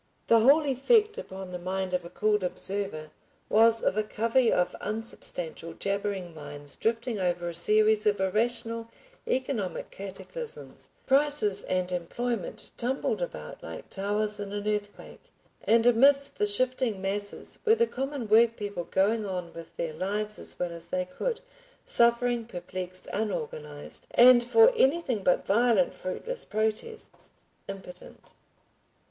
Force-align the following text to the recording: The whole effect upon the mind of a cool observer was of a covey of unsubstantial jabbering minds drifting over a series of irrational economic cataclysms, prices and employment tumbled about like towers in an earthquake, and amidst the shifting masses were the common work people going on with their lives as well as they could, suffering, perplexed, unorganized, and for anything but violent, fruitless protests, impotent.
The 0.25 0.39
whole 0.39 0.65
effect 0.65 1.19
upon 1.19 1.51
the 1.51 1.59
mind 1.59 1.93
of 1.93 2.03
a 2.03 2.09
cool 2.09 2.43
observer 2.43 3.11
was 3.49 3.83
of 3.83 3.95
a 3.97 4.03
covey 4.03 4.51
of 4.51 4.73
unsubstantial 4.81 5.73
jabbering 5.73 6.33
minds 6.33 6.75
drifting 6.75 7.19
over 7.19 7.47
a 7.47 7.53
series 7.53 8.07
of 8.07 8.19
irrational 8.19 8.87
economic 9.27 9.91
cataclysms, 9.91 10.89
prices 11.05 11.61
and 11.65 11.91
employment 11.91 12.71
tumbled 12.77 13.21
about 13.21 13.61
like 13.61 13.91
towers 13.91 14.39
in 14.39 14.51
an 14.53 14.67
earthquake, 14.67 15.21
and 15.65 15.85
amidst 15.85 16.39
the 16.39 16.47
shifting 16.47 16.99
masses 16.99 17.59
were 17.63 17.75
the 17.75 17.85
common 17.85 18.27
work 18.27 18.55
people 18.57 18.85
going 18.85 19.23
on 19.23 19.53
with 19.53 19.77
their 19.77 19.93
lives 19.93 20.39
as 20.39 20.57
well 20.57 20.71
as 20.71 20.87
they 20.87 21.05
could, 21.05 21.41
suffering, 21.85 22.45
perplexed, 22.45 23.07
unorganized, 23.13 24.07
and 24.15 24.43
for 24.43 24.73
anything 24.75 25.23
but 25.23 25.45
violent, 25.45 25.93
fruitless 25.93 26.43
protests, 26.43 27.29
impotent. 27.67 28.31